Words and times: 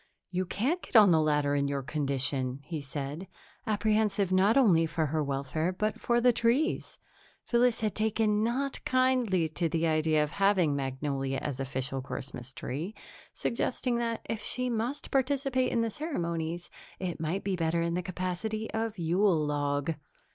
"You 0.31 0.47
can't 0.47 0.81
get 0.81 0.95
on 0.95 1.11
the 1.11 1.21
ladder 1.21 1.53
in 1.53 1.67
your 1.67 1.83
condition," 1.83 2.61
he 2.63 2.81
said, 2.81 3.27
apprehensive 3.67 4.31
not 4.31 4.57
only 4.57 4.87
for 4.87 5.05
her 5.05 5.23
welfare 5.23 5.71
but 5.71 5.99
for 5.99 6.19
the 6.19 6.33
tree's. 6.33 6.97
Phyllis 7.45 7.81
had 7.81 7.91
not 7.93 7.95
taken 7.95 8.69
kindly 8.83 9.47
to 9.49 9.69
the 9.69 9.85
idea 9.85 10.23
of 10.23 10.31
having 10.31 10.75
Magnolia 10.75 11.37
as 11.37 11.59
official 11.59 12.01
Christmas 12.01 12.51
tree, 12.51 12.95
suggesting 13.31 13.93
that, 13.99 14.25
if 14.27 14.41
she 14.41 14.71
must 14.71 15.11
participate 15.11 15.71
in 15.71 15.81
the 15.81 15.91
ceremonies, 15.91 16.71
it 16.97 17.19
might 17.19 17.43
be 17.43 17.55
better 17.55 17.83
in 17.83 17.93
the 17.93 18.01
capacity 18.01 18.71
of 18.71 18.97
Yule 18.97 19.45
log. 19.45 19.93